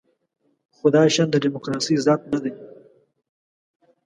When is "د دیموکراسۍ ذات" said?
1.31-2.21